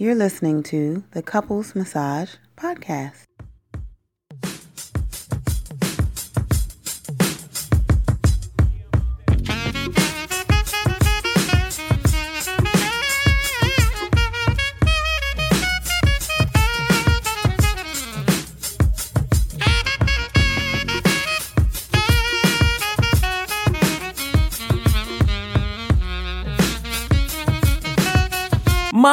[0.00, 3.29] You're listening to the Couples Massage Podcast.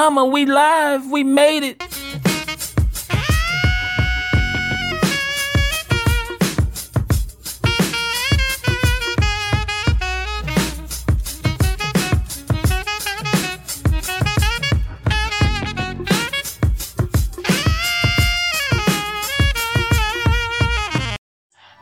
[0.10, 1.12] Mama, we live.
[1.12, 1.84] We made it.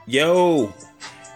[0.08, 0.74] Yo,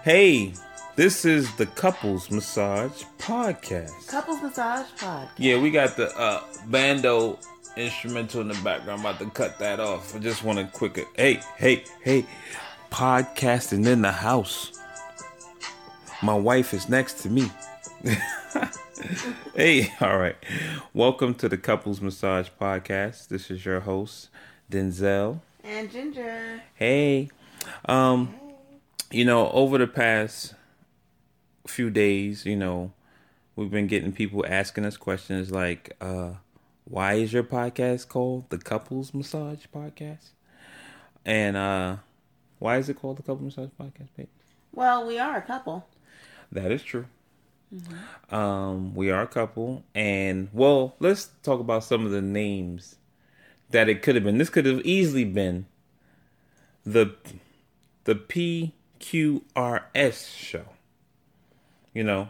[0.03, 0.53] hey,
[0.95, 4.07] this is the Couples Massage Podcast.
[4.07, 5.29] Couples Massage Podcast.
[5.37, 7.37] Yeah, we got the uh, bando
[7.75, 9.01] instrumental in the background.
[9.01, 10.15] I'm about to cut that off.
[10.15, 11.05] I just want to quick.
[11.15, 12.25] Hey, hey, hey,
[12.91, 14.79] podcasting in the house.
[16.23, 17.51] My wife is next to me.
[19.55, 20.37] hey, all right.
[20.93, 23.27] Welcome to the Couples Massage Podcast.
[23.27, 24.29] This is your host,
[24.71, 25.41] Denzel.
[25.63, 26.63] And Ginger.
[26.73, 27.29] Hey,
[27.85, 28.33] um,
[29.11, 30.55] you know, over the past
[31.67, 32.93] few days, you know,
[33.59, 36.31] we've been getting people asking us questions like, uh,
[36.85, 40.29] why is your podcast called the Couples Massage Podcast?
[41.25, 41.97] And uh,
[42.59, 44.29] why is it called the Couples Massage Podcast, babe?
[44.71, 45.85] Well, we are a couple.
[46.51, 47.05] That is true.
[48.31, 52.95] Um, we are a couple, and well, let's talk about some of the names
[53.69, 54.39] that it could have been.
[54.39, 55.67] This could have easily been
[56.83, 57.13] the
[58.05, 58.71] the PQRS
[60.35, 60.65] show.
[61.93, 62.29] You know,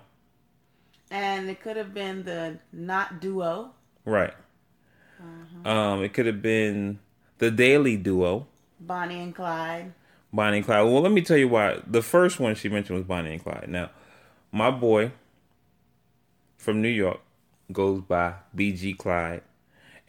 [1.11, 3.71] And it could have been the Not Duo.
[4.05, 4.33] right?
[5.65, 6.99] Um, it could have been
[7.39, 8.47] the Daily Duo,
[8.79, 9.93] Bonnie and Clyde.
[10.31, 10.85] Bonnie and Clyde.
[10.85, 11.81] Well, let me tell you why.
[11.85, 13.65] The first one she mentioned was Bonnie and Clyde.
[13.67, 13.89] Now,
[14.51, 15.11] my boy
[16.57, 17.19] from New York
[17.71, 19.41] goes by BG Clyde,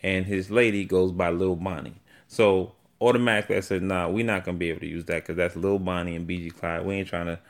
[0.02, 2.00] and his lady goes by Lil Bonnie.
[2.28, 5.56] So automatically, I said, "Nah, we're not gonna be able to use that because that's
[5.56, 6.84] Lil Bonnie and BG Clyde.
[6.86, 7.40] We ain't trying to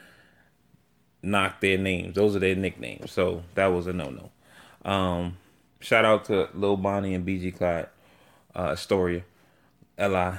[1.22, 2.14] knock their names.
[2.14, 3.12] Those are their nicknames.
[3.12, 4.91] So that was a no no.
[4.91, 5.36] Um,
[5.81, 7.88] shout out to Lil Bonnie and BG Clyde,
[8.54, 9.22] uh, Astoria,
[9.98, 10.32] Li,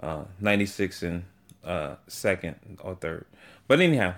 [0.00, 1.24] uh, 96 and
[1.64, 3.26] uh, second or third.
[3.68, 4.14] But anyhow,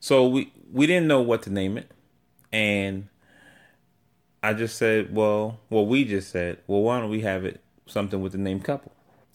[0.00, 1.90] so we we didn't know what to name it,
[2.52, 3.08] and
[4.42, 8.20] I just said, well, well, we just said, well, why don't we have it something
[8.20, 8.92] with the name couple?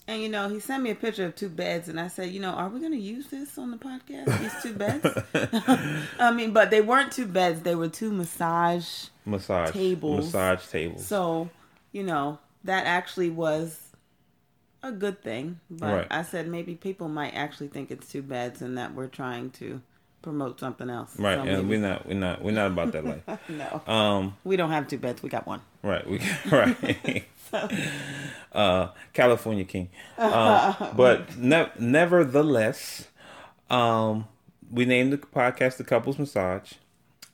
[0.10, 2.40] And you know, he sent me a picture of two beds, and I said, you
[2.40, 4.40] know, are we going to use this on the podcast?
[4.40, 5.06] These two beds?
[6.20, 9.06] I mean, but they weren't two beds; they were two massage.
[9.24, 10.26] Massage Tables.
[10.26, 11.06] massage tables.
[11.06, 11.52] So,
[11.92, 13.80] you know, that actually was
[14.82, 15.60] a good thing.
[15.70, 16.08] But Right.
[16.10, 19.80] I said maybe people might actually think it's two beds, and that we're trying to
[20.24, 21.18] promote something else.
[21.20, 23.40] right, So and we're not we're not we're not about that life.
[23.48, 25.22] no, Um, we don't have two beds.
[25.22, 25.62] We got one.
[25.84, 26.06] Right.
[26.10, 26.20] We
[26.52, 27.26] right.
[28.54, 29.90] uh, California King.
[30.18, 33.08] Uh, but ne- nevertheless,
[33.70, 34.28] um,
[34.72, 36.74] we named the podcast the Couples Massage.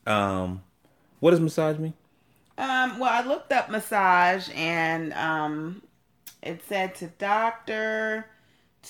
[0.06, 0.62] Um,
[1.20, 1.94] what does massage mean?
[2.58, 5.82] Um, well, I looked up massage and um,
[6.42, 8.26] it said to doctor,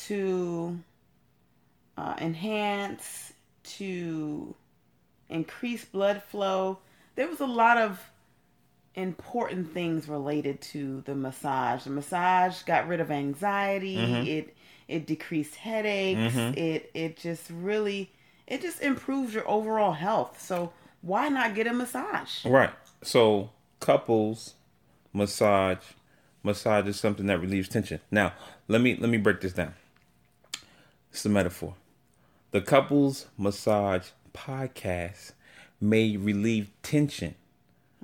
[0.06, 0.78] to
[1.96, 3.32] uh, enhance,
[3.64, 4.54] to
[5.28, 6.78] increase blood flow.
[7.16, 7.98] There was a lot of
[8.96, 11.84] important things related to the massage.
[11.84, 13.98] The massage got rid of anxiety.
[13.98, 14.26] Mm-hmm.
[14.26, 14.56] It
[14.88, 16.34] it decreased headaches.
[16.34, 16.58] Mm-hmm.
[16.58, 18.10] It it just really
[18.46, 20.42] it just improves your overall health.
[20.42, 22.44] So why not get a massage?
[22.44, 22.72] Right.
[23.02, 24.54] So couples
[25.12, 25.78] massage
[26.42, 28.00] massage is something that relieves tension.
[28.10, 28.32] Now,
[28.68, 29.74] let me let me break this down.
[31.10, 31.74] It's a metaphor.
[32.52, 35.32] The couples massage podcast
[35.80, 37.34] may relieve tension.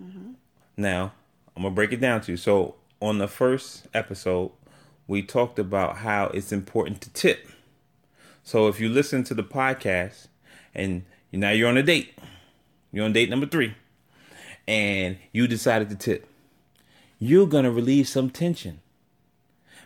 [0.00, 0.32] Mm-hmm.
[0.76, 1.12] Now,
[1.56, 2.36] I'm gonna break it down to you.
[2.36, 4.52] So, on the first episode,
[5.06, 7.48] we talked about how it's important to tip.
[8.42, 10.28] So, if you listen to the podcast
[10.74, 12.18] and now you're on a date,
[12.92, 13.74] you're on date number three,
[14.66, 16.26] and you decided to tip,
[17.18, 18.80] you're gonna relieve some tension.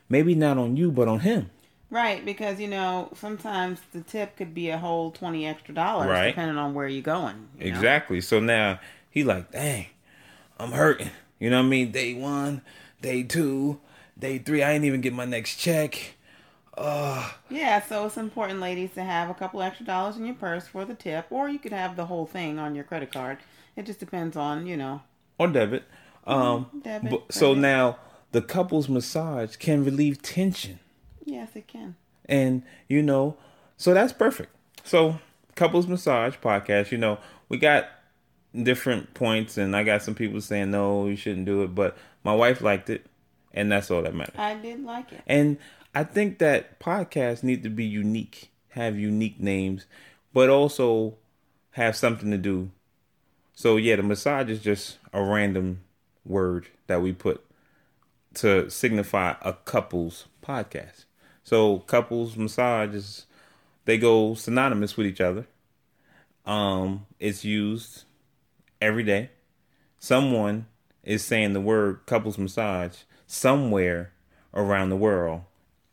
[0.08, 1.50] Maybe not on you, but on him.
[1.90, 6.28] Right, because you know sometimes the tip could be a whole twenty extra dollars, Right.
[6.28, 7.48] depending on where you're going.
[7.58, 7.76] you know?
[7.76, 8.20] Exactly.
[8.20, 8.80] So now
[9.10, 9.86] he like, dang,
[10.58, 11.10] I'm hurting.
[11.38, 11.90] You know what I mean?
[11.92, 12.62] Day one,
[13.02, 13.80] day two,
[14.18, 14.62] day three.
[14.62, 16.14] I ain't even get my next check.
[16.78, 20.84] Yeah, so it's important, ladies, to have a couple extra dollars in your purse for
[20.84, 23.38] the tip, or you could have the whole thing on your credit card.
[23.76, 25.02] It just depends on you know.
[25.38, 25.84] or debit.
[26.26, 27.98] Um, Debit, but, so now
[28.32, 30.80] the couples massage can relieve tension,
[31.24, 31.94] Yes, it can.
[32.28, 33.36] and you know,
[33.76, 34.50] so that's perfect.
[34.82, 35.20] So
[35.54, 36.90] couples massage podcast.
[36.90, 37.18] You know,
[37.48, 37.86] we got
[38.62, 42.34] different points, and I got some people saying no, you shouldn't do it, but my
[42.34, 43.06] wife liked it,
[43.52, 44.34] and that's all that matters.
[44.38, 45.22] I did like it.
[45.26, 45.58] And
[45.94, 49.86] I think that podcasts need to be unique, have unique names,
[50.32, 51.16] but also
[51.72, 52.70] have something to do.
[53.54, 55.80] So yeah, the massage is just a random
[56.24, 57.42] word that we put
[58.34, 61.04] to signify a couple's podcast.
[61.42, 63.26] So couples massage is
[63.86, 65.46] they go synonymous with each other.
[66.44, 68.04] Um, it's used
[68.80, 69.30] every day.
[69.98, 70.66] Someone
[71.02, 74.12] is saying the word couples massage somewhere
[74.54, 75.42] around the world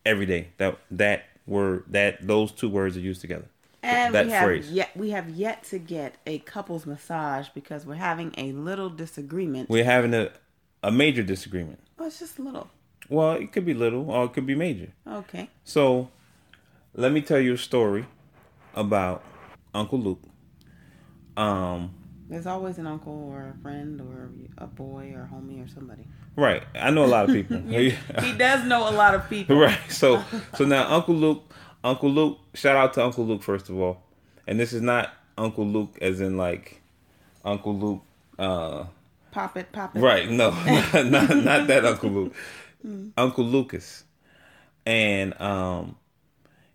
[0.04, 0.48] every day.
[0.58, 3.46] That that word that those two words are used together.
[3.82, 4.70] And that we have phrase.
[4.70, 9.68] yet we have yet to get a couples massage because we're having a little disagreement.
[9.68, 10.30] We're having a
[10.82, 11.80] a major disagreement.
[11.98, 12.68] oh, it's just a little.
[13.08, 14.92] Well, it could be little or it could be major.
[15.06, 15.50] Okay.
[15.64, 16.08] So,
[16.94, 18.06] let me tell you a story
[18.74, 19.22] about
[19.74, 20.22] Uncle Luke.
[21.36, 21.94] Um,
[22.28, 26.06] There's always an uncle or a friend or a boy or a homie or somebody.
[26.36, 26.62] right.
[26.74, 27.58] I know a lot of people.
[27.68, 29.58] He does know a lot of people.
[29.58, 29.78] right.
[29.90, 30.22] So,
[30.56, 32.38] so now Uncle Luke, Uncle Luke.
[32.54, 34.02] Shout out to Uncle Luke first of all,
[34.46, 36.80] and this is not Uncle Luke as in like
[37.44, 38.02] Uncle Luke.
[38.38, 38.84] Uh,
[39.30, 40.00] Pop it, pop it.
[40.00, 40.50] Right, no,
[40.94, 42.34] not, not that Uncle Luke,
[43.16, 44.04] Uncle Lucas,
[44.86, 45.96] and um,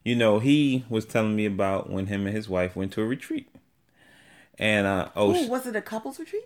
[0.03, 3.05] you know he was telling me about when him and his wife went to a
[3.05, 3.47] retreat,
[4.59, 6.43] and uh, oh Ooh, was it a couples retreat?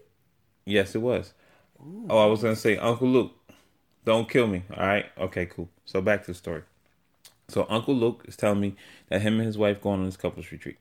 [0.66, 1.34] yes, it was.
[2.10, 3.34] Oh, I was gonna say Uncle Luke,
[4.06, 4.64] don't kill me.
[4.76, 5.68] All right, okay, cool.
[5.86, 6.62] So back to the story.
[7.50, 8.76] So Uncle Luke is telling me
[9.10, 10.78] that him and his wife going on this couples retreat,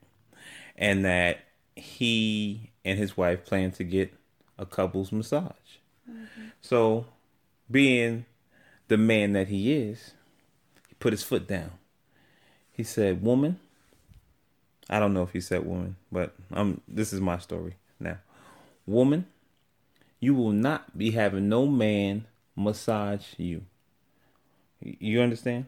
[0.76, 1.40] and that
[1.75, 4.12] he and his wife plan to get
[4.58, 5.50] a couples massage.
[6.61, 7.06] So,
[7.70, 8.26] being
[8.88, 10.12] the man that he is,
[10.88, 11.73] he put his foot down.
[12.70, 13.58] He said, "Woman."
[14.93, 18.19] I don't know if he said woman, but um, this is my story now.
[18.87, 19.25] Woman,
[20.21, 23.62] you will not be having no man massage you.
[24.81, 25.67] You understand?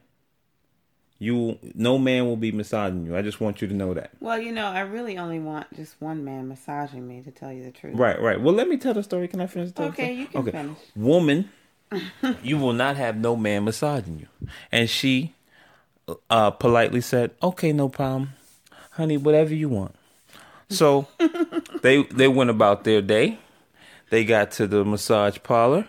[1.19, 3.17] You no man will be massaging you.
[3.17, 4.11] I just want you to know that.
[4.21, 7.65] Well, you know, I really only want just one man massaging me, to tell you
[7.65, 7.97] the truth.
[7.97, 8.38] Right, right.
[8.38, 9.29] Well, let me tell the story.
[9.29, 9.88] Can I finish the story?
[9.88, 10.79] Okay, you can finish.
[10.94, 11.49] Woman,
[12.43, 14.53] you will not have no man massaging you.
[14.71, 15.35] And she
[16.29, 18.35] uh, politely said, "Okay, no problem,
[18.94, 19.17] honey.
[19.17, 19.94] Whatever you want."
[20.70, 21.06] So
[21.82, 23.38] they they went about their day.
[24.11, 25.88] They got to the massage parlor,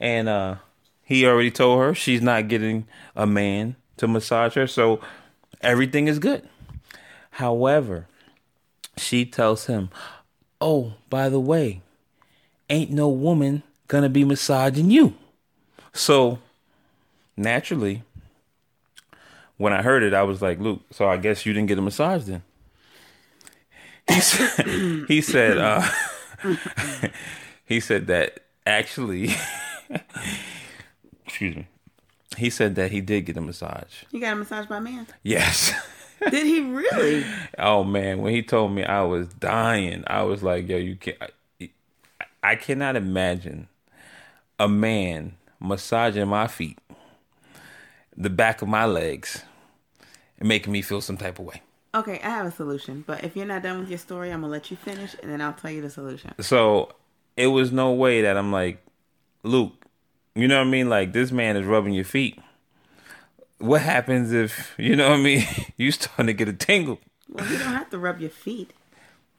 [0.00, 0.56] and uh,
[1.02, 2.86] he already told her she's not getting
[3.16, 5.00] a man to massage her, so
[5.60, 6.48] everything is good.
[7.30, 8.06] However,
[8.96, 9.90] she tells him,
[10.60, 11.82] "Oh, by the way,
[12.70, 15.14] ain't no woman gonna be massaging you."
[15.92, 16.38] So,
[17.36, 18.02] naturally,
[19.64, 21.82] when I heard it, I was like, "Luke, so I guess you didn't get a
[21.82, 22.42] massage then?"
[24.06, 24.66] He said,
[25.08, 25.88] "He said, uh,
[27.64, 29.34] he said that actually,
[31.26, 31.66] excuse me,
[32.36, 34.04] he said that he did get a massage.
[34.10, 35.06] You got a massage by man?
[35.22, 35.72] Yes."
[36.30, 37.24] Did he really?
[37.58, 40.04] Oh man, when he told me, I was dying.
[40.06, 41.16] I was like, "Yo, you can't."
[41.60, 41.70] I,
[42.42, 43.68] I cannot imagine
[44.58, 46.78] a man massaging my feet,
[48.14, 49.42] the back of my legs,
[50.38, 51.62] and making me feel some type of way.
[51.94, 53.04] Okay, I have a solution.
[53.06, 55.40] But if you're not done with your story, I'm gonna let you finish, and then
[55.40, 56.32] I'll tell you the solution.
[56.40, 56.92] So
[57.36, 58.84] it was no way that I'm like,
[59.42, 59.86] Luke,
[60.34, 60.88] you know what I mean?
[60.88, 62.38] Like this man is rubbing your feet.
[63.58, 65.46] What happens if you know what I mean?
[65.76, 66.98] you starting to get a tingle.
[67.28, 68.72] Well, you don't have to rub your feet.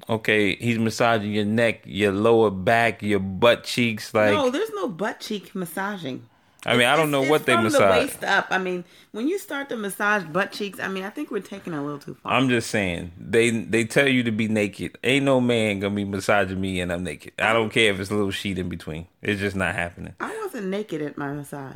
[0.07, 4.13] Okay, he's massaging your neck, your lower back, your butt cheeks.
[4.13, 6.27] Like no, there's no butt cheek massaging.
[6.65, 7.79] I mean, I don't know it's what they massage.
[7.79, 8.47] the waist up.
[8.49, 11.73] I mean, when you start to massage butt cheeks, I mean, I think we're taking
[11.73, 12.33] a little too far.
[12.33, 14.97] I'm just saying they they tell you to be naked.
[15.03, 17.33] Ain't no man gonna be massaging me and I'm naked.
[17.37, 19.07] I don't care if it's a little sheet in between.
[19.21, 20.15] It's just not happening.
[20.19, 21.75] I wasn't naked at my massage.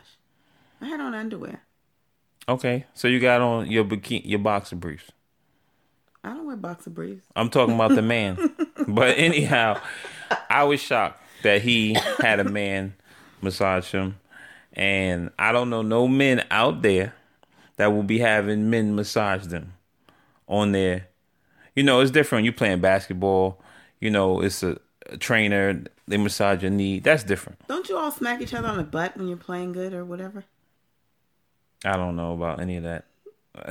[0.81, 1.61] I had on underwear.
[2.47, 5.11] Okay, so you got on your bikini, your boxer briefs.
[6.23, 7.25] I don't wear boxer briefs.
[7.35, 8.37] I'm talking about the man.
[8.87, 9.79] but anyhow,
[10.49, 12.95] I was shocked that he had a man
[13.41, 14.17] massage him,
[14.79, 17.13] and I don't know no men out there
[17.75, 19.73] that will be having men massage them
[20.47, 21.07] on their.
[21.75, 22.45] You know, it's different.
[22.45, 23.61] You playing basketball.
[23.99, 25.83] You know, it's a, a trainer.
[26.07, 26.99] They massage your knee.
[26.99, 27.59] That's different.
[27.67, 30.45] Don't you all smack each other on the butt when you're playing good or whatever?
[31.83, 33.03] I don't know about any of that.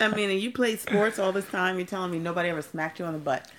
[0.00, 1.78] I mean, and you played sports all this time.
[1.78, 3.50] You're telling me nobody ever smacked you on the butt.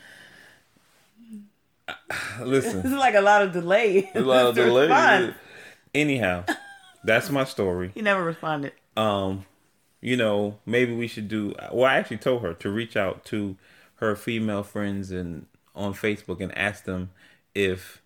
[1.89, 1.93] Uh,
[2.41, 4.09] listen, This is like a lot of delay.
[4.15, 5.33] a lot of delay.
[5.93, 6.45] Anyhow,
[7.05, 7.91] that's my story.
[7.93, 8.73] He never responded.
[8.97, 9.45] um,
[10.01, 11.55] you know, maybe we should do.
[11.71, 13.55] Well, I actually told her to reach out to
[13.95, 17.09] her female friends and on Facebook and ask them
[17.55, 18.01] if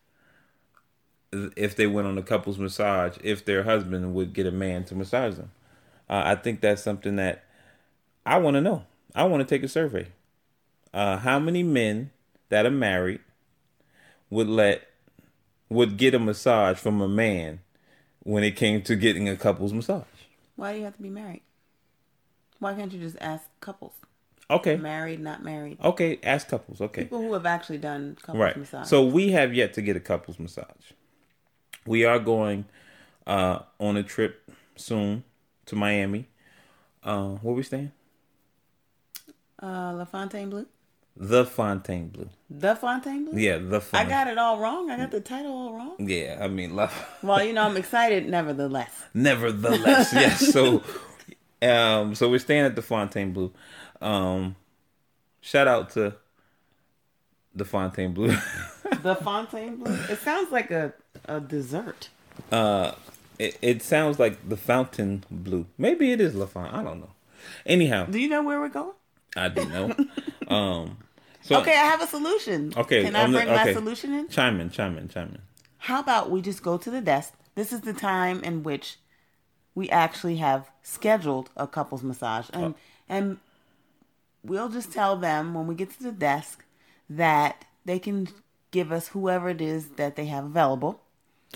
[1.31, 4.95] if they went on a couples massage, if their husband would get a man to
[4.95, 5.51] massage them.
[6.09, 7.43] Uh, I think that's something that
[8.25, 8.85] I want to know.
[9.13, 10.07] I want to take a survey.
[10.93, 12.09] Uh, how many men
[12.49, 13.19] that are married
[14.29, 14.87] would let
[15.69, 17.59] would get a massage from a man
[18.23, 20.03] when it came to getting a couples massage?
[20.55, 21.41] Why do you have to be married?
[22.59, 23.93] Why can't you just ask couples?
[24.51, 24.75] Okay.
[24.77, 25.77] Married, not married.
[25.81, 26.81] Okay, ask couples.
[26.81, 27.03] Okay.
[27.03, 28.57] People who have actually done couples Right.
[28.57, 28.87] massage.
[28.87, 30.91] So we have yet to get a couples massage.
[31.85, 32.65] We are going
[33.27, 35.23] uh on a trip soon
[35.67, 36.27] to Miami.
[37.03, 37.91] Uh where we staying?
[39.61, 40.65] uh, La Fontaine Blue?
[41.21, 42.29] The Fontainebleau.
[42.49, 43.37] The Fontainebleau.
[43.37, 44.89] Yeah, the I got it all wrong.
[44.89, 45.95] I got the title all wrong.
[45.99, 46.89] Yeah, I mean, La-
[47.21, 48.91] Well, you know, I'm excited nevertheless.
[49.13, 50.53] nevertheless, yes.
[50.53, 50.81] So,
[51.61, 53.51] um, so we're staying at the Fontainebleau.
[54.01, 54.55] Um,
[55.41, 56.15] shout out to
[57.55, 58.35] the Fontainebleau.
[59.03, 59.91] The Fontainebleau.
[60.09, 60.93] It sounds like a,
[61.25, 62.09] a dessert.
[62.51, 62.93] Uh,
[63.37, 65.67] it, it sounds like the Fountain Blue.
[65.77, 66.73] Maybe it is La Font.
[66.73, 67.11] I don't know.
[67.67, 68.93] Anyhow, Do you know where we're going?
[69.37, 69.95] I do know.
[70.47, 70.97] um,
[71.49, 72.73] so Okay, I have a solution.
[72.77, 73.73] Okay, Can I on the- bring my okay.
[73.73, 74.27] solution in?
[74.27, 75.41] chime in, chime in, chime in.
[75.79, 77.33] How about we just go to the desk?
[77.55, 78.97] This is the time in which
[79.73, 82.75] we actually have scheduled a couples massage, and oh.
[83.07, 83.37] and
[84.43, 86.63] we'll just tell them when we get to the desk
[87.09, 88.27] that they can
[88.71, 91.01] give us whoever it is that they have available,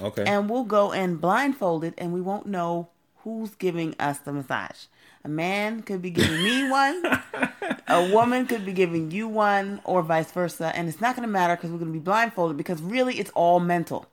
[0.02, 0.24] Okay.
[0.26, 4.86] and we'll go in blindfolded, and we won't know who's giving us the massage.
[5.26, 7.02] A man could be giving me one,
[7.88, 11.32] a woman could be giving you one, or vice versa, and it's not going to
[11.32, 14.06] matter because we're going to be blindfolded because really it's all mental.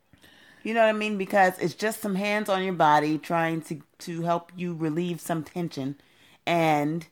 [0.62, 1.18] You know what I mean?
[1.18, 5.42] Because it's just some hands on your body trying to to help you relieve some
[5.42, 5.96] tension,
[6.46, 7.06] and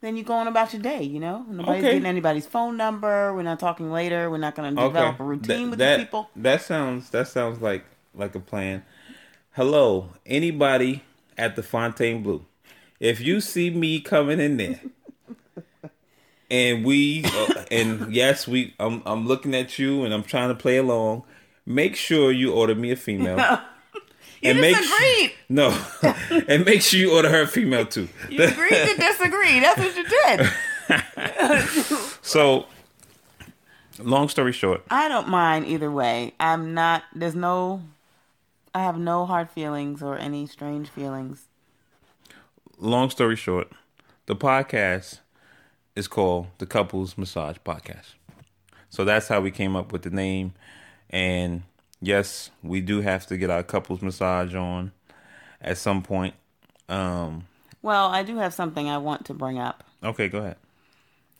[0.00, 1.02] then you go on about your day.
[1.02, 1.92] You know, nobody's Okay.
[1.92, 3.34] getting anybody's phone number.
[3.34, 4.30] We're not talking later.
[4.30, 4.88] We're not going to okay.
[4.94, 6.30] develop a routine That- with that, people.
[6.36, 8.82] That sounds that sounds like like a plan.
[9.50, 11.02] Hello, anybody
[11.36, 12.46] at the Fontaine Blue?
[13.02, 14.80] If you see me coming in there,
[16.48, 20.54] and we uh, and yes, we I'm I'm looking at you and I'm trying to
[20.54, 21.24] play along.
[21.66, 23.58] Make sure you order me a female.
[24.44, 25.30] You and make disagreed.
[25.30, 25.84] su- no,
[26.48, 28.08] and make sure you order her a female too.
[28.28, 29.60] You agreed to disagree.
[29.60, 31.98] That's what you did.
[32.22, 32.66] So,
[34.00, 36.34] long story short, I don't mind either way.
[36.40, 37.04] I'm not.
[37.14, 37.82] There's no.
[38.74, 41.46] I have no hard feelings or any strange feelings.
[42.82, 43.70] Long story short,
[44.26, 45.20] the podcast
[45.96, 48.14] is called the Couples Massage Podcast.
[48.90, 50.54] So that's how we came up with the name.
[51.10, 51.62] And
[52.00, 54.92] yes, we do have to get our couples massage on
[55.60, 56.34] at some point.
[56.88, 57.46] Um,
[57.82, 59.84] Well, I do have something I want to bring up.
[60.02, 60.56] okay, go ahead.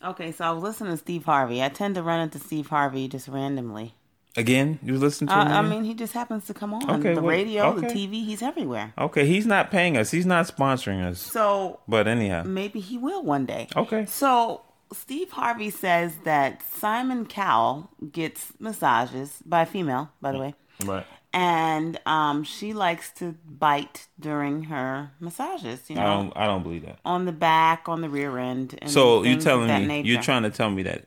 [0.04, 1.62] Okay, so I was listening to Steve Harvey.
[1.62, 3.94] I tend to run into Steve Harvey just randomly.
[4.36, 5.52] Again, you listen to I, him?
[5.52, 7.86] I mean, he just happens to come on Okay, the well, radio, the.
[7.86, 8.24] TV.
[8.24, 8.94] He's everywhere.
[8.96, 10.10] okay, he's not paying us.
[10.10, 11.20] He's not sponsoring us.
[11.20, 13.68] So But anyhow, maybe he will one day.
[13.76, 14.06] okay.
[14.06, 14.62] So
[14.92, 21.06] Steve Harvey says that Simon Cowell gets massages by a female, by the way, Right.
[21.34, 25.88] and um, she likes to bite during her massages.
[25.88, 26.32] You know, I don't.
[26.36, 26.98] I don't believe that.
[27.04, 28.78] on the back, on the rear end.
[28.82, 31.06] And So you things of telling me you're trying to tell me that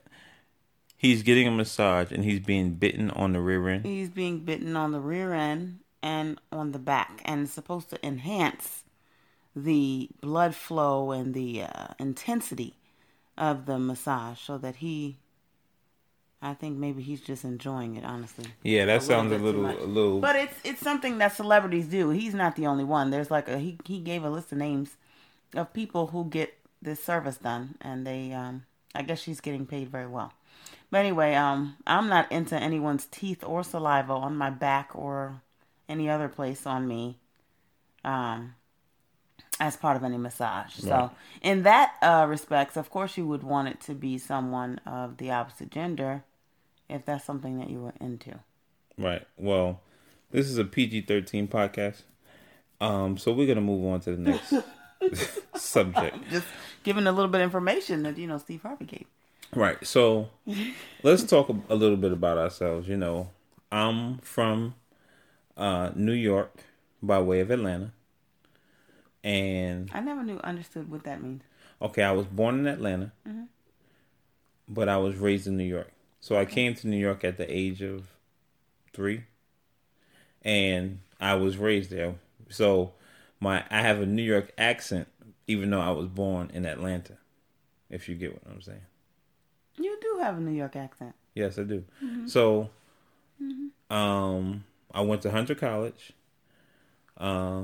[1.05, 3.85] he's getting a massage and he's being bitten on the rear end?
[3.85, 8.05] He's being bitten on the rear end and on the back, and it's supposed to
[8.05, 8.83] enhance
[9.55, 12.75] the blood flow and the uh, intensity
[13.37, 15.17] of the massage, so that he.
[16.41, 18.45] I think maybe he's just enjoying it, honestly.
[18.61, 20.19] Yeah, that little sounds a little, a little.
[20.19, 22.09] But it's it's something that celebrities do.
[22.09, 23.09] He's not the only one.
[23.09, 24.97] There's like a he he gave a list of names
[25.55, 29.89] of people who get this service done, and they um I guess she's getting paid
[29.89, 30.33] very well.
[30.95, 35.41] But anyway, um I'm not into anyone's teeth or saliva on my back or
[35.89, 37.17] any other place on me.
[38.05, 38.55] Um
[39.59, 40.73] as part of any massage.
[40.75, 41.11] So,
[41.41, 45.31] in that uh, respects, of course, you would want it to be someone of the
[45.31, 46.23] opposite gender,
[46.89, 48.39] if that's something that you were into.
[48.97, 49.27] Right.
[49.35, 49.81] Well,
[50.31, 52.03] this is a PG thirteen podcast.
[52.79, 54.53] Um, so we're gonna move on to the next
[55.57, 56.17] subject.
[56.29, 56.47] just
[56.83, 59.07] giving a little bit of information that you know Steve Harvey gave.
[59.55, 59.85] Right.
[59.87, 60.29] So
[61.01, 62.89] let's talk a, little bit about ourselves.
[62.89, 63.29] You know,
[63.71, 64.75] I'm from
[65.55, 66.53] uh, New York
[67.01, 67.93] by way of Atlanta,
[69.23, 71.43] and I never knew understood what that means.
[71.81, 73.13] okay, I was born in Atlanta,
[74.67, 75.91] but I was raised in New York.
[76.19, 78.07] So I came to New York at the age of
[78.91, 79.23] three,
[80.41, 82.15] and I was raised there.
[82.49, 82.91] So
[83.39, 85.07] my I have a New York accent,
[85.47, 87.13] even though I was born in Atlanta.
[87.89, 88.81] If you get what I'm saying.
[89.77, 91.15] You do have a New York accent.
[91.33, 91.83] Yes, I do.
[92.27, 92.69] So,
[93.89, 94.63] um,
[94.93, 96.13] I went to Hunter College.
[97.17, 97.63] Uh,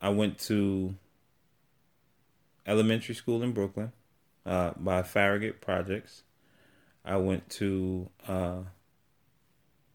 [0.00, 0.94] I went to
[2.66, 3.92] elementary school in Brooklyn
[4.44, 6.22] uh, by Farragut Projects.
[7.04, 8.60] I went to uh,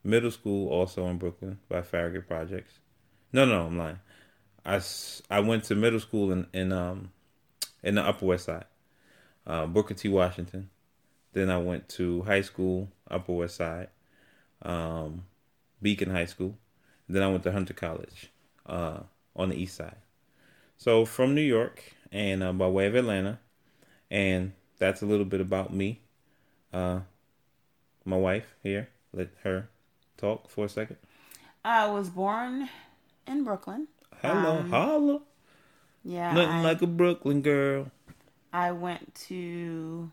[0.03, 2.79] middle school also in Brooklyn by Farragut Projects.
[3.33, 3.99] No, no, I'm lying.
[4.65, 4.81] I,
[5.29, 7.11] I went to middle school in in um
[7.83, 8.65] in the Upper West Side,
[9.47, 10.09] uh, Booker T.
[10.09, 10.69] Washington.
[11.33, 13.89] Then I went to high school, Upper West Side,
[14.63, 15.25] um,
[15.81, 16.57] Beacon High School.
[17.09, 18.31] Then I went to Hunter College
[18.67, 19.01] uh,
[19.35, 19.97] on the East Side.
[20.77, 23.39] So from New York and uh, by way of Atlanta,
[24.11, 26.01] and that's a little bit about me.
[26.73, 27.01] Uh,
[28.05, 29.69] my wife here, let her
[30.17, 30.97] talk for a second.
[31.63, 32.69] I was born
[33.27, 33.87] in Brooklyn.
[34.21, 35.19] Hello, Um, holla.
[36.03, 36.33] Yeah.
[36.33, 37.91] Nothing I, like a Brooklyn girl.
[38.53, 40.11] I went to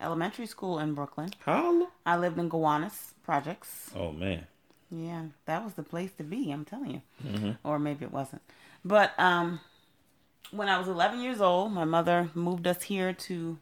[0.00, 1.30] elementary school in Brooklyn.
[1.44, 1.88] Holla.
[2.06, 3.90] I lived in Gowanus Projects.
[3.94, 4.46] Oh man.
[4.90, 7.02] Yeah, that was the place to be, I'm telling you.
[7.26, 7.50] Mm-hmm.
[7.64, 8.42] Or maybe it wasn't.
[8.84, 9.60] But um
[10.50, 13.58] when I was 11 years old, my mother moved us here to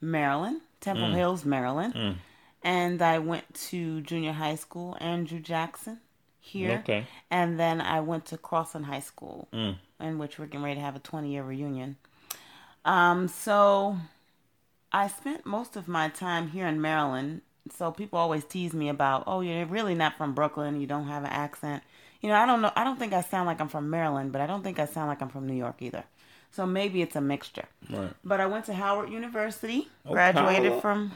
[0.00, 1.14] Maryland, Temple Mm.
[1.14, 2.18] Hills, Maryland.
[2.62, 6.00] And I went to junior high school, Andrew Jackson,
[6.40, 6.78] here.
[6.78, 7.06] Okay.
[7.30, 9.76] And then I went to Crossland High School, Mm.
[10.00, 11.96] in which we're getting ready to have a 20 year reunion.
[12.84, 13.96] Um, so
[14.92, 17.42] I spent most of my time here in Maryland.
[17.74, 20.80] So people always tease me about, oh, you're really not from Brooklyn.
[20.80, 21.82] You don't have an accent.
[22.20, 22.72] You know, I don't know.
[22.76, 25.08] I don't think I sound like I'm from Maryland, but I don't think I sound
[25.08, 26.04] like I'm from New York either.
[26.50, 27.64] So maybe it's a mixture.
[27.90, 28.12] Right.
[28.24, 31.12] But I went to Howard University, Oh, graduated from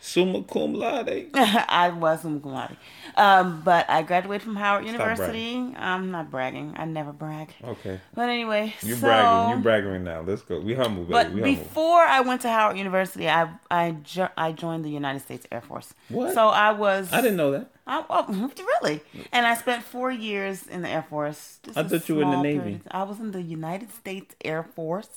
[0.00, 1.26] Summa cum laude.
[1.34, 2.76] I was from Kumasi.
[3.16, 5.74] Um, but I graduated from Howard Stop University.
[5.76, 6.74] I'm not bragging.
[6.76, 7.52] I never brag.
[7.64, 8.00] Okay.
[8.14, 9.50] But anyway, You so, bragging.
[9.50, 10.20] You're bragging now.
[10.20, 10.60] Let's go.
[10.60, 11.12] We humble, baby.
[11.12, 11.56] But we humble.
[11.64, 15.62] before I went to Howard University, I I jo- I joined the United States Air
[15.62, 15.92] Force.
[16.08, 16.32] What?
[16.32, 17.12] So I was.
[17.12, 17.70] I didn't know that.
[17.84, 19.00] I, oh, really?
[19.32, 21.58] And I spent four years in the Air Force.
[21.64, 22.60] Just I thought you were in the Navy.
[22.60, 25.08] period I was in the United States Air Force.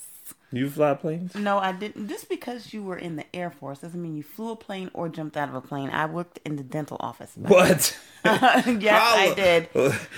[0.53, 1.33] You fly planes?
[1.35, 2.09] No, I didn't.
[2.09, 5.07] Just because you were in the Air Force doesn't mean you flew a plane or
[5.07, 5.89] jumped out of a plane.
[5.89, 7.31] I worked in the dental office.
[7.35, 7.97] What?
[8.25, 9.69] yes, I did.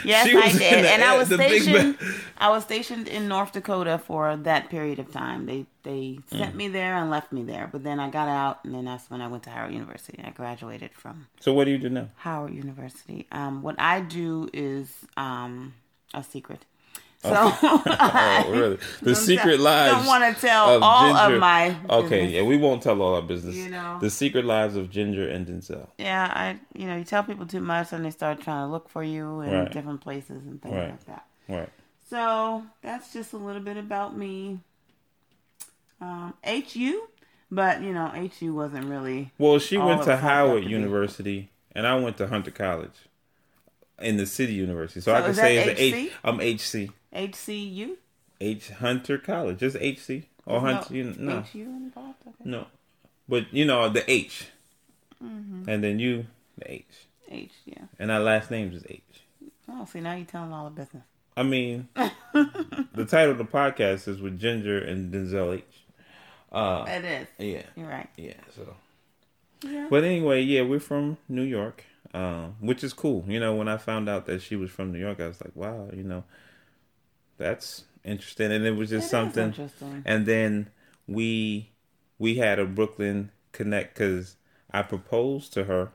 [0.03, 0.85] Yes, I did.
[0.85, 1.97] And I was big stationed.
[2.37, 5.45] I was stationed in North Dakota for that period of time.
[5.45, 6.37] They they Mm.
[6.39, 7.69] sent me there and left me there.
[7.71, 10.19] But then I got out, and then that's when I went to Howard University.
[10.25, 12.09] I graduated from So what do you do now?
[12.17, 13.27] Howard University.
[13.31, 15.73] Um, what I do is um
[16.13, 16.65] a secret.
[17.29, 17.31] So
[17.65, 18.77] Oh, really?
[19.01, 19.95] The Don't secret tell- lives.
[19.95, 21.35] Don't want to tell of all Ginger.
[21.35, 21.75] of my.
[21.89, 22.31] Okay, business.
[22.33, 23.55] yeah, we won't tell all our business.
[23.55, 23.97] You know.
[24.01, 25.87] The secret lives of Ginger and Denzel.
[25.97, 28.89] Yeah, I you know you tell people too much and they start trying to look
[28.89, 29.71] for you in Right.
[29.71, 30.89] different places and things Right.
[30.91, 31.25] like that.
[31.47, 31.69] Right.
[32.09, 34.59] So that's just a little bit about me.
[36.01, 37.07] Um, HU,
[37.49, 38.07] but you know
[38.39, 39.31] HU wasn't really.
[39.37, 40.69] Well, she went to Howard to.
[40.69, 43.07] University, and I went to Hunter College,
[43.99, 44.99] in the city university.
[44.99, 45.95] So, I So can is say that it's a HC?
[46.07, 46.11] H.
[46.25, 46.91] I'm HC.
[47.13, 47.95] HCU?
[48.41, 50.93] H Hunter College, just HC or Hunter.
[50.93, 52.15] you no, HU involved?
[52.27, 52.49] Okay.
[52.49, 52.67] no,
[53.29, 54.47] but you know the H,
[55.23, 55.69] Mm-hmm.
[55.69, 56.25] and then you
[56.57, 56.85] the H,
[57.29, 57.83] H, yeah.
[57.99, 59.01] and our last name is H.
[59.69, 61.03] Oh, see, now you're telling all the business.
[61.37, 65.63] I mean, the title of the podcast is with Ginger and Denzel H.
[66.51, 67.27] Uh, It is.
[67.39, 68.09] yeah, You're right.
[68.17, 68.33] yeah.
[68.55, 68.75] So,
[69.67, 69.87] Yeah.
[69.89, 73.23] but anyway, yeah, we're from New York, um, which is cool.
[73.27, 75.55] You know, when I found out that she was from New York, I was like,
[75.55, 76.23] wow, you know,
[77.37, 79.45] that's interesting, and it was It just is something.
[79.45, 80.03] interesting.
[80.05, 80.69] And then
[81.07, 81.69] we
[82.19, 84.35] we had a Brooklyn connect because
[84.71, 85.91] I proposed to her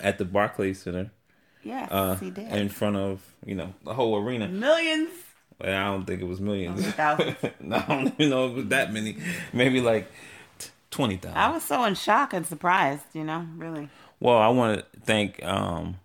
[0.00, 1.10] at the Barclays Center
[1.64, 2.50] Yes, uh, he did.
[2.52, 4.48] in front of you know the whole arena.
[4.48, 5.10] Millions.
[5.60, 6.84] Well, I don't think it was millions.
[6.92, 7.36] Thousands.
[7.60, 9.16] no, I don't even know if it was that many.
[9.52, 10.10] Maybe like
[10.90, 11.38] twenty thousand.
[11.38, 13.88] I was so in shock and surprised, you know, really.
[14.18, 15.98] Well, I want to thank um,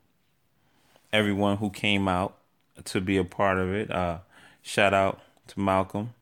[1.14, 2.38] everyone who came out
[2.86, 3.92] to be a part of it.
[3.92, 4.20] Uh,
[4.68, 6.14] shout out to Malcolm.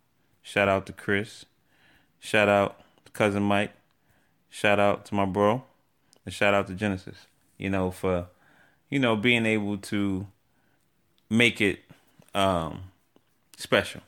[0.43, 1.45] Shout out to Chris.
[2.19, 3.73] Shout out to cousin Mike.
[4.49, 5.63] Shout out to my bro.
[6.23, 7.25] And shout out to Genesis.
[7.57, 8.27] You know for
[8.89, 10.27] you know being able to
[11.29, 11.79] make it
[12.35, 12.91] um,
[13.57, 14.01] special.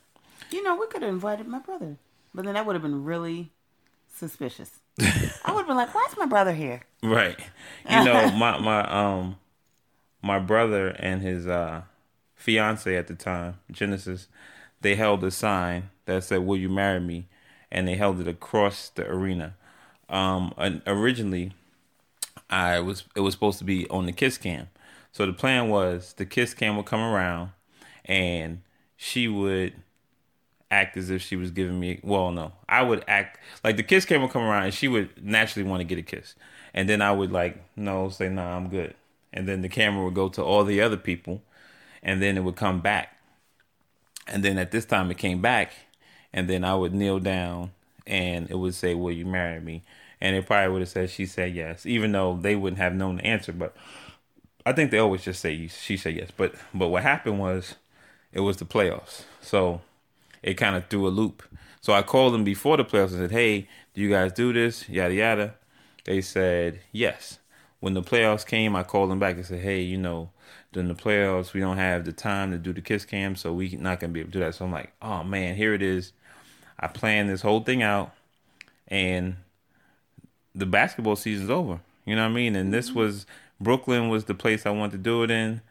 [0.51, 1.97] You know, we could have invited my brother,
[2.33, 3.51] but then that would have been really
[4.13, 4.79] suspicious.
[4.99, 7.39] I would have been like, "Why's my brother here?" Right.
[7.89, 9.37] You know, my my um
[10.21, 11.81] my brother and his uh
[12.37, 14.27] fiance at the time, Genesis,
[14.81, 17.27] they held a sign that said, "Will you marry me?"
[17.71, 19.55] and they held it across the arena.
[20.09, 20.53] um,
[20.85, 21.51] originally,
[22.49, 24.69] I was it was supposed to be on the kiss cam.
[25.11, 27.51] So the plan was the kiss cam would come around,
[28.05, 28.61] and
[28.95, 29.73] she would
[30.69, 31.99] act as if she was giving me.
[32.03, 35.23] Well, no, I would act like the kiss cam would come around, and she would
[35.23, 36.35] naturally want to get a kiss,
[36.73, 38.95] and then I would like no, say no, nah, I'm good,
[39.33, 41.41] and then the camera would go to all the other people,
[42.07, 43.15] and then it would come back,
[44.27, 45.73] and then at this time it came back,
[46.33, 47.71] and then I would kneel down,
[48.07, 49.83] and it would say, "Will you marry me?"
[50.19, 53.17] And it probably would have said she said yes, even though they wouldn't have known
[53.17, 53.75] the answer, but.
[54.65, 57.75] I think they always just say she said yes, but but what happened was,
[58.33, 59.79] it was the playoffs, so
[60.43, 61.41] it kind of threw a loop.
[61.79, 64.89] So I called them before the playoffs and said, "Hey, do you guys do this?"
[64.89, 65.55] Yada yada.
[66.03, 67.39] They said yes.
[67.87, 70.29] When the playoffs came, I called them back and said, "Hey, you know,
[70.73, 73.69] during the playoffs, we don't have the time to do the kiss cam, so we
[73.77, 76.11] not gonna be able to do that." So I'm like, "Oh man, here it is.
[76.77, 78.13] I planned this whole thing out,
[78.89, 79.37] and
[80.53, 81.79] the basketball season's over.
[82.03, 82.57] You know what I mean?
[82.57, 83.25] And this was
[83.57, 85.61] Brooklyn was the place I wanted to do it in.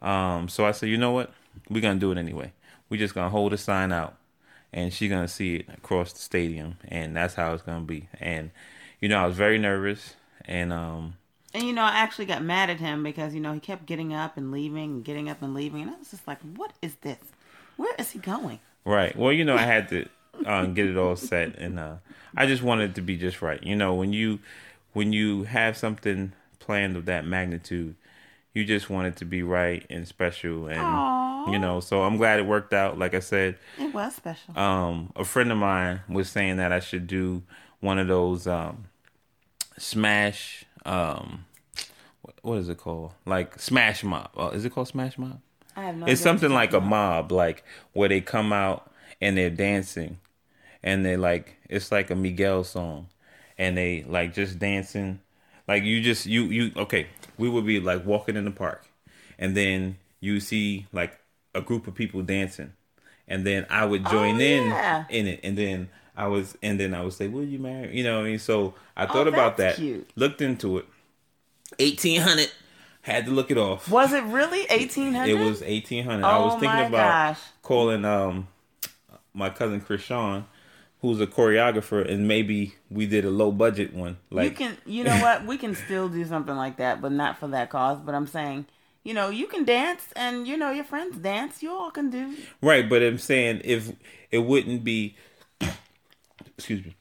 [0.00, 1.30] Um, so I said, you know what?
[1.68, 2.54] We're gonna do it anyway.
[2.88, 4.16] We're just gonna hold a sign out,
[4.72, 8.08] and she's gonna see it across the stadium, and that's how it's gonna be.
[8.18, 8.50] And
[8.98, 10.14] you know, I was very nervous,
[10.46, 11.16] and um,
[11.54, 14.12] and you know, I actually got mad at him because you know he kept getting
[14.12, 16.94] up and leaving, and getting up and leaving, and I was just like, what is
[16.96, 17.18] this?
[17.76, 18.60] Where is he going?
[18.84, 19.16] Right.
[19.16, 20.08] Well, you know, I had to
[20.44, 21.96] um, get it all set, and uh,
[22.36, 23.62] I just wanted it to be just right.
[23.62, 24.40] You know, when you
[24.92, 27.94] when you have something planned of that magnitude,
[28.54, 31.52] you just want it to be right and special and Aww.
[31.52, 32.98] you know, so I'm glad it worked out.
[32.98, 34.58] Like I said, it was special.
[34.58, 37.42] Um, a friend of mine was saying that I should do
[37.80, 38.86] one of those um
[39.78, 41.44] smash um
[42.42, 43.12] what is it called?
[43.24, 44.30] Like smash mob.
[44.36, 45.40] Uh, is it called smash mob?
[45.76, 46.12] I have no idea.
[46.12, 50.18] It's something like a mob, like where they come out and they're dancing,
[50.82, 53.08] and they like it's like a Miguel song,
[53.58, 55.20] and they like just dancing
[55.68, 57.06] like you just you you okay.
[57.38, 58.86] We would be like walking in the park,
[59.38, 61.18] and then you see like
[61.54, 62.72] a group of people dancing,
[63.26, 65.04] and then I would join oh, in yeah.
[65.08, 68.04] in it, and then I was and then I would say, "Will you marry?" You
[68.04, 68.38] know what I mean?
[68.38, 70.10] So I oh, thought oh, about that, cute.
[70.16, 70.86] looked into it.
[71.78, 72.50] Eighteen hundred.
[73.02, 73.88] Had to look it off.
[73.90, 75.40] Was it really eighteen hundred?
[75.40, 76.24] It was eighteen hundred.
[76.24, 77.40] Oh, I was oh thinking about gosh.
[77.62, 78.48] calling um
[79.32, 80.46] my cousin Chris Sean
[81.02, 85.04] who's a choreographer and maybe we did a low budget one like you can you
[85.08, 88.14] know what we can still do something like that but not for that cause but
[88.14, 88.66] i'm saying
[89.04, 92.36] you know you can dance and you know your friends dance you all can do
[92.60, 93.92] right but i'm saying if
[94.30, 95.14] it wouldn't be
[96.56, 96.94] excuse me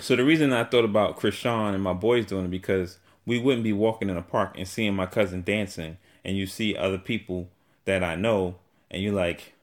[0.00, 3.38] so the reason i thought about chris sean and my boys doing it because we
[3.38, 6.98] wouldn't be walking in a park and seeing my cousin dancing and you see other
[6.98, 7.48] people
[7.84, 8.56] that i know
[8.90, 9.54] and you're like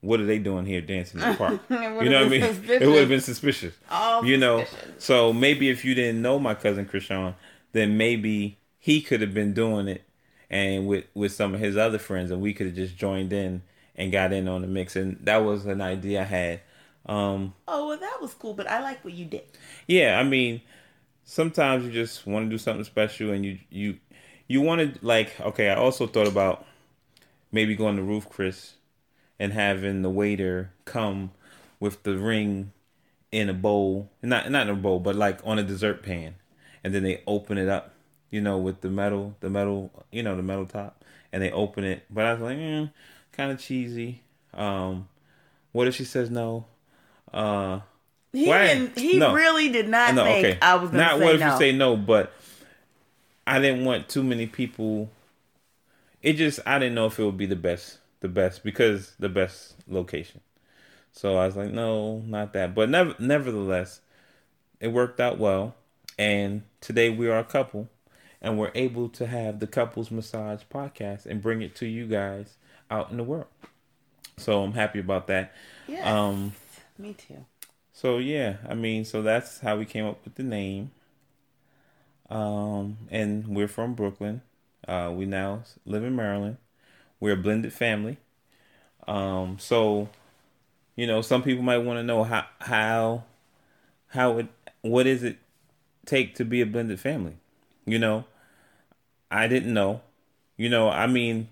[0.00, 1.60] what are they doing here dancing in the park?
[1.70, 2.42] you know what I mean?
[2.42, 2.82] Suspicious.
[2.82, 3.74] It would have been suspicious.
[3.90, 4.64] All you know,
[4.98, 7.34] so maybe if you didn't know my cousin Krishan,
[7.72, 10.02] then maybe he could have been doing it
[10.50, 13.62] and with with some of his other friends and we could have just joined in
[13.96, 16.60] and got in on the mix and that was an idea I had.
[17.06, 19.44] Um Oh well that was cool, but I like what you did.
[19.86, 20.62] Yeah, I mean
[21.24, 23.98] sometimes you just want to do something special and you you
[24.48, 26.66] you want to like okay, I also thought about
[27.52, 28.74] maybe going to Ruth's Chris
[29.38, 31.32] and having the waiter come
[31.80, 32.72] with the ring
[33.32, 36.34] in a bowl, not not in a bowl, but like on a dessert pan,
[36.84, 37.94] and then they open it up,
[38.30, 41.84] you know, with the metal, the metal, you know, the metal top, and they open
[41.84, 42.04] it.
[42.10, 42.86] But I was like, eh,
[43.32, 44.22] kind of cheesy.
[44.54, 45.08] Um,
[45.72, 46.66] what if she says no?
[47.32, 47.80] Uh,
[48.32, 49.32] he didn't, he no.
[49.32, 50.58] really did not no, think okay.
[50.60, 51.18] I was not.
[51.18, 51.52] what if no.
[51.52, 51.96] you say no?
[51.96, 52.32] But
[53.46, 55.10] I didn't want too many people.
[56.22, 59.28] It just I didn't know if it would be the best the best because the
[59.28, 60.40] best location.
[61.12, 62.74] So I was like, no, not that.
[62.74, 64.00] But never, nevertheless,
[64.80, 65.74] it worked out well.
[66.18, 67.88] And today we are a couple,
[68.42, 72.56] and we're able to have the couples massage podcast and bring it to you guys
[72.90, 73.46] out in the world.
[74.36, 75.52] So I'm happy about that.
[75.86, 76.26] Yeah.
[76.26, 76.52] Um,
[76.98, 77.44] me too.
[77.92, 80.90] So yeah, I mean, so that's how we came up with the name.
[82.30, 84.42] Um, and we're from Brooklyn.
[84.86, 86.58] Uh, we now live in Maryland.
[87.20, 88.18] We're a blended family.
[89.06, 90.08] Um, so,
[90.94, 93.24] you know, some people might want to know how how
[94.08, 94.46] how it
[94.82, 95.38] what does it
[96.06, 97.38] take to be a blended family.
[97.86, 98.24] You know,
[99.30, 100.02] I didn't know.
[100.56, 101.48] You know, I mean,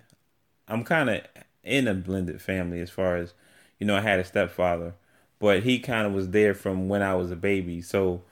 [0.69, 1.23] I'm kind of
[1.65, 3.33] in a blended family as far as
[3.79, 3.97] you know.
[3.97, 4.95] I had a stepfather,
[5.39, 8.23] but he kind of was there from when I was a baby, so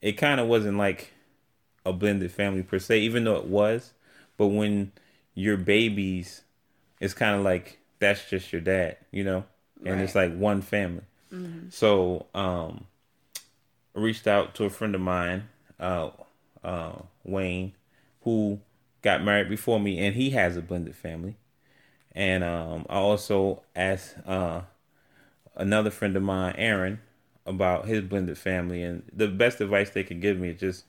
[0.00, 1.12] it kind of wasn't like
[1.84, 3.92] a blended family per se, even though it was.
[4.36, 4.92] But when
[5.34, 6.42] your babies
[7.02, 9.44] it's kind of like that's just your dad, you know,
[9.84, 10.04] and right.
[10.04, 11.02] it's like one family.
[11.34, 11.68] Mm-hmm.
[11.70, 12.86] So, um,
[13.96, 15.48] I reached out to a friend of mine,
[15.80, 16.10] uh,
[16.62, 16.92] uh,
[17.24, 17.72] Wayne,
[18.22, 18.60] who
[19.02, 21.36] got married before me, and he has a blended family.
[22.12, 24.60] And um, I also asked uh,
[25.54, 27.00] another friend of mine, Aaron,
[27.46, 30.84] about his blended family, and the best advice they could give me is just,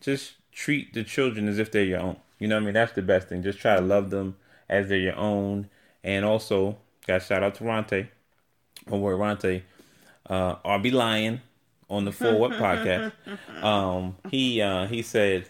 [0.00, 2.16] just treat the children as if they're your own.
[2.38, 2.74] You know what I mean?
[2.74, 3.42] That's the best thing.
[3.42, 4.36] Just try to love them
[4.68, 5.68] as they're your own.
[6.04, 8.08] And also, got shout out to Ronte,
[8.90, 9.62] or word Ronte,
[10.28, 11.40] uh, RB Lion
[11.88, 13.12] on the Full What podcast.
[13.62, 15.48] Um, he uh, he said,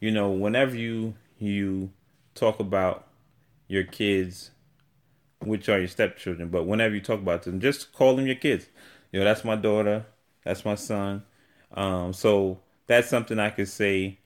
[0.00, 1.90] you know, whenever you you
[2.34, 3.06] talk about
[3.68, 4.50] your kids,
[5.46, 8.66] which are your stepchildren, but whenever you talk about them, just call them your kids.
[9.12, 10.06] You know, that's my daughter,
[10.44, 11.24] that's my son.
[11.72, 14.18] Um, so that's something I could say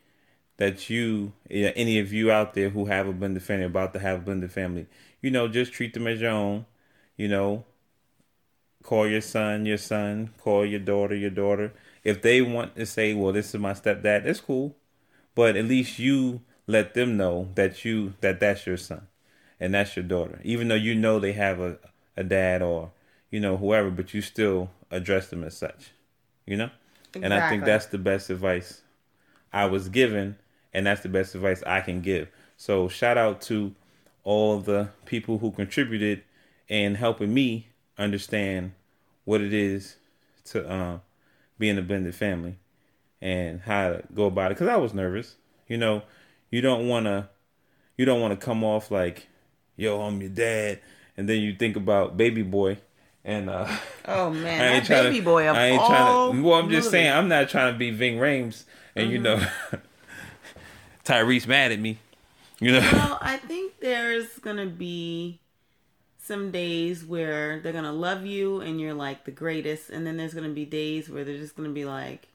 [0.56, 4.18] that you, any of you out there who have a blended family, about to have
[4.18, 4.86] a blended family,
[5.22, 6.66] you know, just treat them as your own.
[7.16, 7.64] You know,
[8.82, 11.72] call your son your son, call your daughter your daughter.
[12.04, 14.76] If they want to say, "Well, this is my stepdad," that's cool,
[15.34, 19.06] but at least you let them know that you that that's your son
[19.60, 21.78] and that's your daughter, even though you know they have a
[22.16, 22.90] a dad or
[23.30, 25.92] you know whoever, but you still address them as such.
[26.46, 26.70] You know,
[27.08, 27.22] exactly.
[27.22, 28.82] and I think that's the best advice
[29.52, 30.36] I was given,
[30.72, 32.28] and that's the best advice I can give.
[32.56, 33.74] So shout out to
[34.24, 36.22] all the people who contributed
[36.68, 37.68] in helping me
[37.98, 38.72] understand
[39.24, 39.96] what it is
[40.44, 40.98] to uh,
[41.58, 42.58] be in a blended family
[43.20, 44.54] and how to go about it.
[44.54, 45.36] Because I was nervous.
[45.68, 46.02] You know,
[46.50, 47.28] you don't want to,
[47.96, 49.28] you don't want to come off like,
[49.80, 50.80] yo, I'm your dad,
[51.16, 52.78] and then you think about baby boy.
[53.24, 53.66] And uh,
[54.06, 56.42] oh man, I ain't that baby to, boy of I ain't trying to.
[56.42, 58.64] Well, I'm just saying, I'm not trying to be Ving Rhames,
[58.94, 59.12] and mm-hmm.
[59.12, 59.46] you know,
[61.04, 61.98] Tyrese mad at me.
[62.60, 62.80] You know.
[62.92, 65.40] Well, I think there's gonna be
[66.18, 70.34] some days where they're gonna love you and you're like the greatest, and then there's
[70.34, 72.28] gonna be days where they're just gonna be like,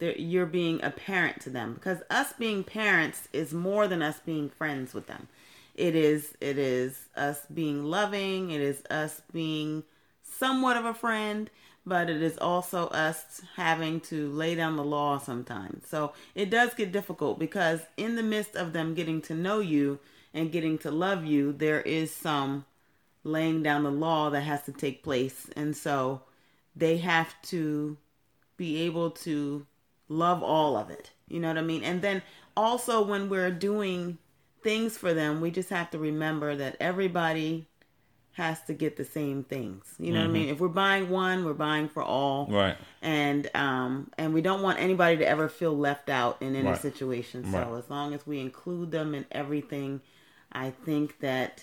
[0.00, 4.50] you're being a parent to them because us being parents is more than us being
[4.50, 5.28] friends with them.
[5.74, 8.50] It is it is us being loving.
[8.50, 9.84] It is us being
[10.22, 11.50] somewhat of a friend,
[11.86, 15.88] but it is also us having to lay down the law sometimes.
[15.88, 19.98] So it does get difficult because in the midst of them getting to know you
[20.32, 22.64] and getting to love you, there is some
[23.22, 25.48] laying down the law that has to take place.
[25.56, 26.22] And so
[26.76, 27.96] they have to
[28.56, 29.66] be able to
[30.08, 31.10] love all of it.
[31.28, 31.82] You know what I mean?
[31.82, 32.22] And then
[32.56, 34.18] also when we're doing
[34.64, 37.68] things for them, we just have to remember that everybody
[38.32, 39.94] has to get the same things.
[39.98, 40.18] You know mm-hmm.
[40.18, 40.32] what I mm-hmm.
[40.32, 40.48] mean?
[40.48, 42.48] If we're buying one, we're buying for all.
[42.50, 42.76] Right.
[43.00, 46.80] And um and we don't want anybody to ever feel left out in any right.
[46.80, 47.44] situation.
[47.52, 47.78] So right.
[47.78, 50.00] as long as we include them in everything,
[50.50, 51.62] I think that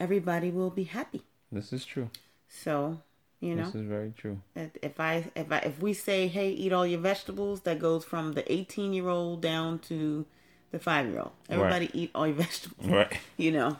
[0.00, 1.22] everybody will be happy.
[1.52, 2.10] This is true.
[2.48, 3.02] So,
[3.40, 4.40] you know, this is very true.
[4.54, 8.32] If I if I if we say, "Hey, eat all your vegetables," that goes from
[8.32, 10.24] the 18 year old down to
[10.70, 11.32] the five year old.
[11.48, 11.94] Everybody right.
[11.94, 12.88] eat all your vegetables.
[12.88, 13.16] Right.
[13.36, 13.76] You know.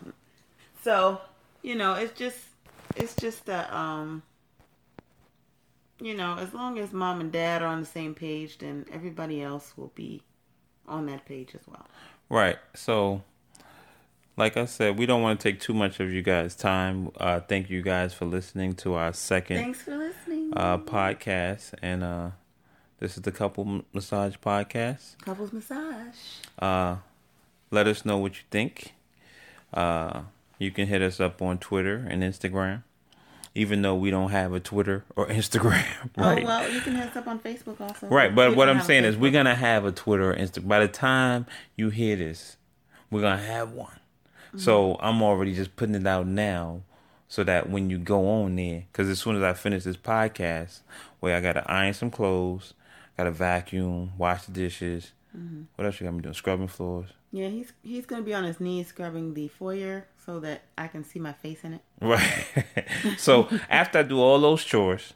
[0.83, 1.21] So,
[1.63, 2.39] you know, it's just
[2.97, 4.23] it's just that um
[6.01, 9.43] you know, as long as mom and dad are on the same page, then everybody
[9.43, 10.23] else will be
[10.87, 11.87] on that page as well.
[12.29, 12.57] Right.
[12.75, 13.23] So
[14.39, 17.11] like I said, we don't want to take too much of you guys' time.
[17.17, 20.53] Uh, thank you guys for listening to our second Thanks for listening.
[20.55, 21.75] Uh, podcast.
[21.83, 22.31] And uh,
[23.01, 25.17] this is the Couple Massage Podcast.
[25.25, 26.17] Couples Massage.
[26.59, 26.97] Uh,
[27.71, 28.95] let us know what you think.
[29.73, 30.23] Uh,
[30.59, 32.83] you can hit us up on Twitter and Instagram.
[33.55, 35.85] Even though we don't have a Twitter or Instagram,
[36.17, 36.43] right?
[36.43, 38.07] Oh well, you can hit us up on Facebook also.
[38.07, 40.69] Right, but what I'm saying is, we're gonna have a Twitter or Instagram.
[40.69, 42.57] By the time you hear this,
[43.11, 43.99] we're gonna have one.
[44.57, 46.83] So I'm already just putting it out now
[47.29, 50.81] so that when you go on there, because as soon as I finish this podcast,
[51.21, 52.73] where I got to iron some clothes,
[53.19, 55.13] got to vacuum, wash the dishes.
[55.37, 55.63] Mm-hmm.
[55.75, 56.35] What else you got me doing?
[56.35, 57.11] Scrubbing floors.
[57.31, 61.05] Yeah, he's he's gonna be on his knees scrubbing the foyer so that I can
[61.05, 61.83] see my face in it.
[62.01, 62.47] Right.
[63.19, 65.13] so after I do all those chores,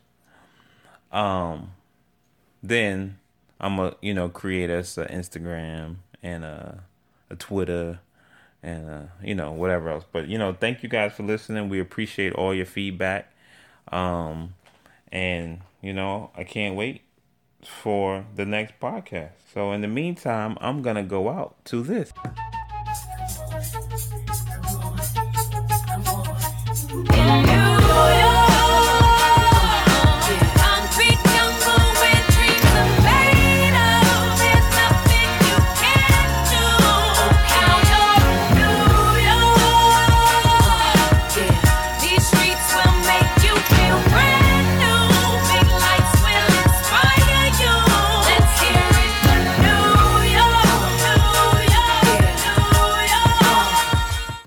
[1.10, 1.72] um,
[2.62, 3.18] then
[3.58, 6.84] I'm a you know create us an Instagram and a
[7.30, 8.00] a Twitter
[8.62, 10.04] and uh, you know whatever else.
[10.12, 11.70] But you know, thank you guys for listening.
[11.70, 13.32] We appreciate all your feedback,
[13.90, 14.52] um,
[15.10, 17.00] and you know, I can't wait
[17.64, 19.32] for the next podcast.
[19.52, 22.12] So in the meantime, I'm gonna go out to this.